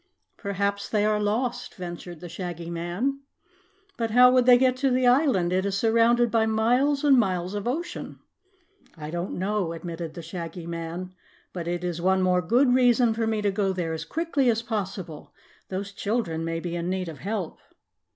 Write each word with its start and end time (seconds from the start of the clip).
"Perhaps 0.37 0.89
they 0.89 1.05
are 1.05 1.19
lost," 1.19 1.75
ventured 1.75 2.21
the 2.21 2.27
Shaggy 2.27 2.71
Man. 2.71 3.19
"But 3.97 4.09
how 4.09 4.31
would 4.31 4.47
they 4.47 4.57
get 4.57 4.75
to 4.77 4.89
the 4.89 5.05
island? 5.05 5.53
It 5.53 5.63
is 5.63 5.77
surrounded 5.77 6.31
by 6.31 6.47
miles 6.47 7.03
and 7.03 7.19
miles 7.19 7.53
of 7.53 7.67
ocean." 7.67 8.17
"I 8.97 9.11
don't 9.11 9.37
know," 9.37 9.73
admitted 9.73 10.15
the 10.15 10.23
Shaggy 10.23 10.65
Man, 10.65 11.13
"but 11.53 11.67
it 11.67 11.83
is 11.83 12.01
one 12.01 12.23
more 12.23 12.41
good 12.41 12.73
reason 12.73 13.13
for 13.13 13.27
me 13.27 13.43
to 13.43 13.51
go 13.51 13.73
there 13.73 13.93
as 13.93 14.03
quickly 14.03 14.49
as 14.49 14.63
possible 14.63 15.35
those 15.69 15.91
children 15.91 16.43
may 16.43 16.59
be 16.59 16.75
in 16.75 16.89
need 16.89 17.07
of 17.07 17.19
help." 17.19 17.59